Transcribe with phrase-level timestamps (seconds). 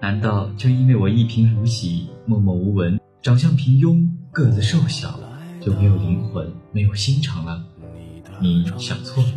[0.00, 5.20] 难道就因为我一贫如洗、默默无闻、长相平庸、个子瘦小，
[5.60, 7.62] 就没有灵魂、没有心肠了？
[8.40, 9.32] 你想错了。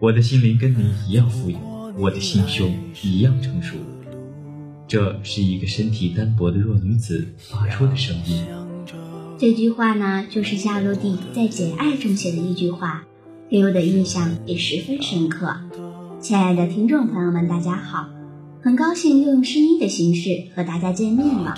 [0.00, 1.56] 我的心灵跟你一样富有，
[1.96, 3.76] 我的心胸一样成熟。
[4.88, 8.44] 这是一个身体单薄的弱女子发出的声音。
[9.38, 13.04] 这句话呢，就是夏洛蒂在《简爱》中写的一句话，
[13.48, 15.54] 给我的印象也十分深刻。
[16.20, 18.08] 亲爱的听众朋友们，大家好，
[18.64, 21.54] 很高兴又用声音的形式和大家见面了。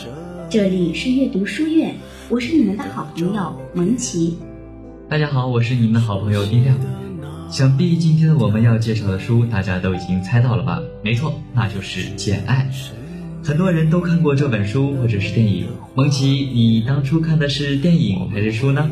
[0.50, 1.94] 这里是阅读书院，
[2.28, 4.36] 我是你们的好朋友蒙奇。
[5.08, 6.76] 大家好，我是你们的好朋友丁亮。
[7.48, 10.82] 想必今天我们要介绍的书，大家都已经猜到了吧？
[11.04, 12.68] 没错，那就是《简爱》。
[13.46, 15.68] 很多人都看过这本书或者是电影。
[15.94, 18.90] 蒙奇，你当初看的是电影还是书呢？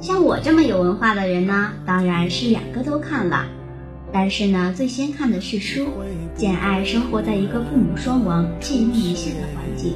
[0.00, 3.46] 像我这么有文化的人呢，当然是两个都看了。
[4.14, 5.88] 但是呢，最先看的是书。
[6.36, 9.94] 简爱生活在一个父母双亡、见异于险的环境，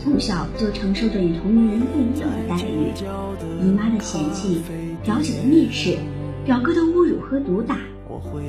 [0.00, 2.90] 从小就承受着与同龄人不一样的待遇：
[3.62, 4.60] 姨妈的嫌弃，
[5.04, 5.96] 表姐的蔑视，
[6.44, 7.78] 表哥的侮辱和毒打。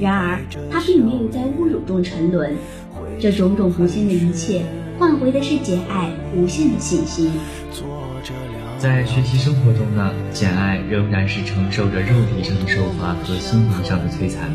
[0.01, 2.55] 然而，她并没有在侮辱中沉沦。
[3.19, 4.63] 这种种不幸的一切，
[4.97, 7.31] 换回的是简爱无限的信心。
[8.77, 14.51] 在学习生活中呢，简爱仍然是承受着肉体上的受罚和心灵上的摧残。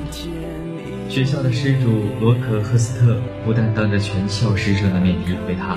[1.09, 5.77] 学校的施主罗可赫斯特不但当着全校师生的面诋毁他，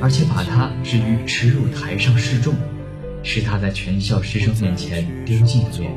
[0.00, 2.54] 而且把他置于耻辱台上示众，
[3.22, 5.90] 使他在全校师生面前丢尽了脸。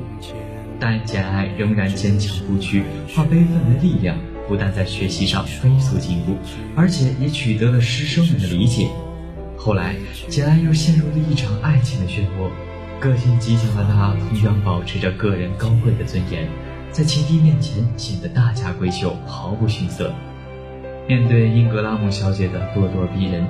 [0.78, 2.84] 但简爱仍然坚强不屈，
[3.16, 4.18] 化悲愤为力量。
[4.48, 6.38] 不但在学习上飞速进步，
[6.76, 8.88] 而且也取得了师生们的理解。
[9.66, 9.96] 后来，
[10.30, 12.52] 简爱又陷入了一场爱情的漩涡。
[13.00, 16.48] 个性极强的她，同样保持着个人高贵的尊严，
[16.92, 20.14] 在情敌面前显得大家闺秀，毫不逊色。
[21.08, 23.44] 面对英格拉姆小姐的咄咄逼人，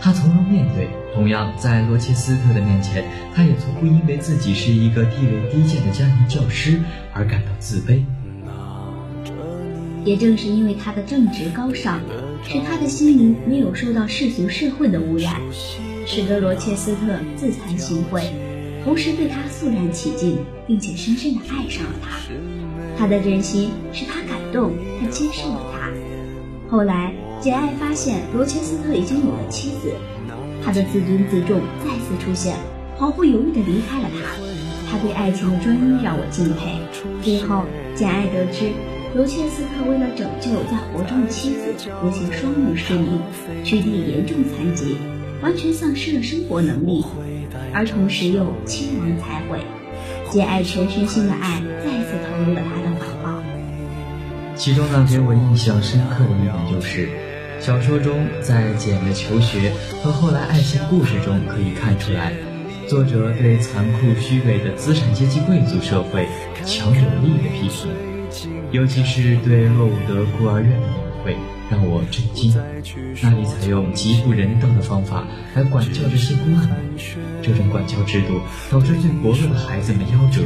[0.00, 6.80] 她从容面对；同样在罗切斯特的面前，她也从不因为自己是一个地位低贱的家庭教师
[7.12, 8.02] 而感到自卑。
[10.04, 12.00] 也正是因为他的正直高尚，
[12.44, 15.40] 使他的心灵没有受到世俗社会的污染，
[16.06, 18.24] 使得罗切斯特自惭形秽，
[18.82, 22.18] 同时对他肃然起敬，并且深深地爱上了他。
[22.96, 25.90] 他的真心使他感动，他接受了他。
[26.68, 29.92] 后来，简爱发现罗切斯特已经有了妻子，
[30.64, 32.56] 他的自尊自重再次出现，
[32.96, 34.30] 毫不犹豫地离开了他。
[34.90, 36.80] 他对爱情的专一让我敬佩。
[37.22, 38.70] 最后，简爱得知。
[39.12, 43.20] 罗切斯特为了拯救在火中的妻子，不幸双目失明，
[43.64, 44.96] 躯体严重残疾，
[45.42, 47.04] 完全丧失了生活能力，
[47.72, 49.58] 而同时又亲亡才毁。
[50.30, 53.42] 简爱全身心的爱再次投入了他的怀抱。
[54.54, 57.08] 其中呢，给我印象深刻的一点就是，
[57.58, 59.72] 小说中在简的求学
[60.04, 62.32] 和后来爱情故事中可以看出来，
[62.86, 66.28] 作者对残酷虚伪的资产阶级贵族社会
[66.64, 67.90] 强有力的批评。
[68.72, 71.36] 尤其是对洛伍德孤儿院的隐晦，
[71.70, 72.54] 让我震惊。
[73.22, 76.76] 那里采用极不人道的方法来管教着性孤儿们，
[77.42, 80.42] 这种管教制度导致最薄弱的孩子们夭折。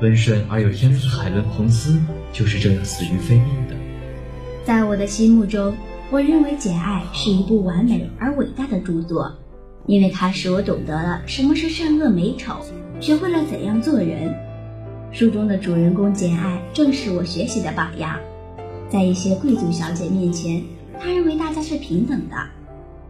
[0.00, 2.00] 温顺而有天赋的海伦·彭斯
[2.32, 3.76] 就是这样死于非命的。
[4.64, 5.74] 在我的心目中，
[6.10, 9.32] 我认为《简爱》是一部完美而伟大的著作，
[9.86, 12.56] 因为它使我懂得了什么是善恶美丑，
[13.00, 14.34] 学会了怎样做人。
[15.12, 18.18] 书中的主人公简爱正是我学习的榜样，
[18.88, 20.64] 在一些贵族小姐面前，
[20.98, 22.36] 她认为大家是平等的，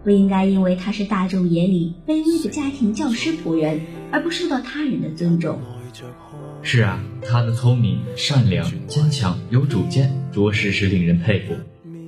[0.03, 3.81] 不应该因为她是大众眼里卑微的家庭教师仆人
[4.11, 5.61] 而不受到他人的尊重。
[6.63, 11.55] 是啊，她的聪明、善良、坚强、有主见，着实是令人佩服，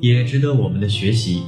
[0.00, 1.44] 也值得我们的学习。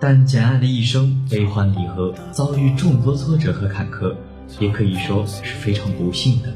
[0.00, 4.16] 但简爱的一生悲欢离合，遭遇众多挫折和坎坷，
[4.58, 6.52] 也可以说是非常不幸的。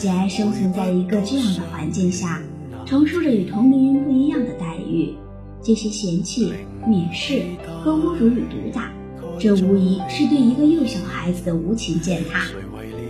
[0.00, 2.40] 简爱生存在一个这样的环境下，
[2.86, 5.14] 承受着与同龄人不一样的待遇，
[5.62, 6.54] 这些嫌弃、
[6.88, 7.42] 蔑视
[7.84, 8.90] 和侮辱与毒打，
[9.38, 12.46] 这无疑是对一个幼小孩子的无情践踏。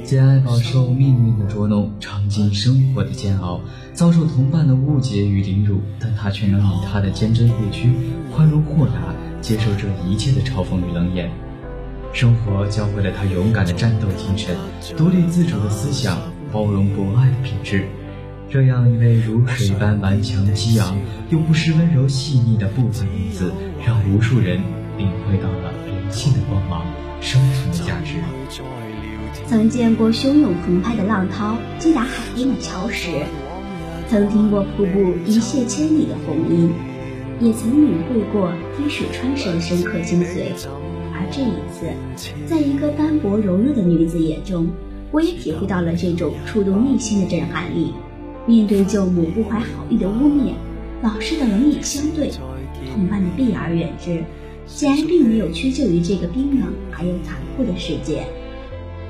[0.03, 3.61] 简爱饱受命运的捉弄，尝尽生活的煎熬，
[3.93, 7.93] 遭受同伴的误解与凌辱，但她却能以她的坚贞不屈、
[8.35, 11.31] 宽容豁达，接受这一切的嘲讽与冷眼。
[12.13, 14.57] 生活教会了她勇敢的战斗精神、
[14.97, 16.19] 独立自主的思想。
[16.53, 17.85] 包容博爱的品质，
[18.49, 20.99] 这样一位如水般顽强的激昂
[21.31, 23.53] 又不失温柔细腻的部分女子，
[23.87, 24.61] 让无数人
[24.99, 26.85] 领会到了人性的光芒、
[27.21, 28.15] 生存的价值。
[29.47, 33.09] 曾见过汹涌澎湃的浪涛击打海边的礁石，
[34.09, 36.73] 曾听过瀑布一泻千里的洪音，
[37.41, 40.53] 也曾领会过滴水穿石的深刻精髓。
[41.13, 41.87] 而这一次，
[42.47, 44.69] 在一个单薄柔弱的女子眼中，
[45.11, 47.93] 我也体会到了这种触动内心的震撼力。
[48.47, 50.53] 面对舅母不怀好意的污蔑，
[51.03, 52.31] 老师的冷眼相对，
[52.93, 54.25] 同伴的避而远之，
[54.67, 58.25] 简爱并没有屈就于这个冰冷而又残酷的世界。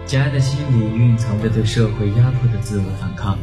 [0.06, 3.38] 简爱的心里蕴藏着对社会压迫的自我反抗。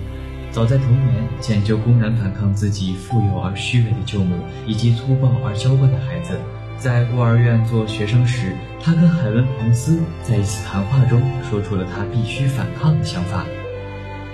[0.51, 6.33] 早在童年，简就公然反抗自己富有而虚伪的舅母，以及粗暴而娇惯的孩子。
[6.79, 11.19] 在孤儿院做学生时，他跟海伦·彭斯在一次谈话中
[11.50, 13.45] 说出了他必须反抗的想法。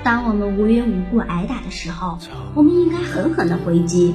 [0.04, 2.20] 当我们无缘无故挨打的时候，
[2.54, 4.14] 我们应该狠狠地回击。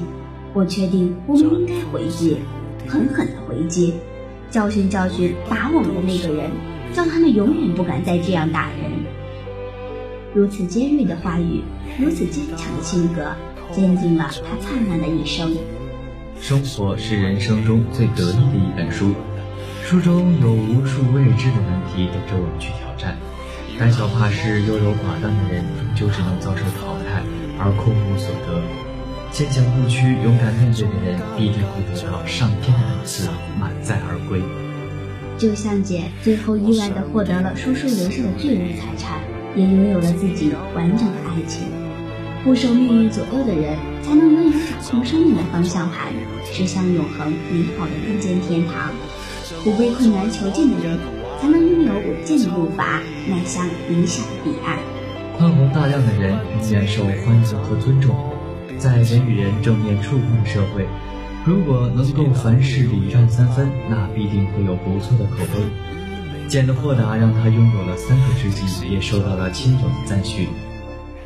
[0.53, 2.37] 我确定我们应该回击，
[2.87, 3.95] 狠狠地回击，
[4.51, 6.51] 教训教训打我们的那个人，
[6.95, 8.91] 让他们永远不敢再这样打人。
[10.35, 11.63] 如此尖锐的话语，
[11.99, 13.31] 如此坚强的性格，
[13.71, 15.51] 坚定了他灿烂的一生。
[16.41, 19.13] 生活是人生中最得意的一本书，
[19.83, 23.17] 书中有无数未知的难题等着我们去挑战。
[23.77, 27.21] 胆小怕事、优柔寡断的人，终究只能遭受淘汰
[27.59, 28.59] 而空无所得；
[29.31, 34.41] 坚强不屈、勇敢面对的人，必定会得到上天的恩赐，满载而归。
[35.37, 39.19] 就像姐最后意外地获得了叔叔留下的巨额财产，
[39.55, 41.67] 也拥有了自己完整的爱情。
[42.43, 43.75] 不受命运左右的人，
[44.09, 44.51] 才能拥有
[44.81, 46.11] 掌控生命的方向盘，
[46.51, 48.89] 驶向永恒美好的人间天堂。
[49.63, 50.97] 不被困难囚禁的人。
[51.39, 54.77] 才能拥有稳健的步伐，迈向理想的彼岸。
[55.37, 58.13] 宽宏大量的人永远受欢迎和尊重。
[58.77, 60.85] 在人与人正面触碰的社会，
[61.45, 65.63] 如果能够凡事礼让三分，那必定会有不错的口碑。
[66.49, 70.49] 简的豁达让他拥有了三个知己，也受到了亲友的赞许。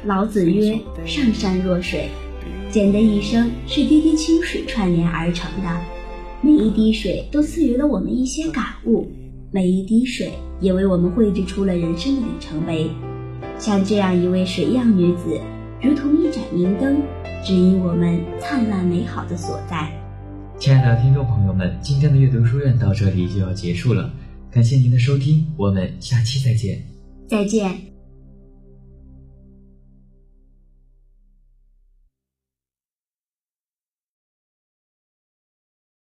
[0.04, 2.12] 老子曰：“上善若水。”
[2.74, 5.80] 简的一生是滴滴清水串联而成的，
[6.42, 9.08] 每一滴水都赐予了我们一些感悟。
[9.52, 12.90] 每一滴水也为我们绘制出了人生的里程碑。
[13.60, 15.40] 像这样一位水样女子，
[15.84, 17.00] 如同一盏明灯，
[17.46, 19.92] 指引我们灿烂美好的所在。
[20.58, 24.12] 亲爱的听众朋友们，今天的阅读书院到这里就要结束了，
[24.50, 26.82] 感谢您的收听，我们下期再见。
[27.28, 27.93] 再见。